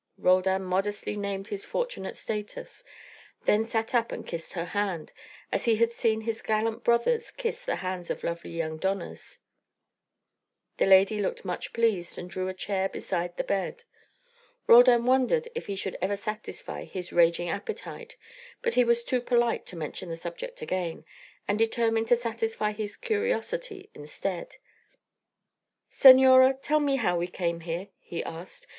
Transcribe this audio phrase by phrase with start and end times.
[0.17, 2.83] Roldan modestly named his fortunate status,
[3.45, 5.13] then sat up and kissed her hand,
[5.51, 9.37] as he had seen his gallant brothers kiss the hands of lovely young donas.
[10.77, 13.83] The lady looked much pleased and drew a chair beside the bed.
[14.65, 18.15] Roldan wondered if he should ever satisfy his raging appetite,
[18.63, 21.05] but was too polite to mention the subject again,
[21.47, 24.55] and determined to satisfy his curiosity instead.
[25.89, 28.65] "Senora, tell me how we came here," he asked.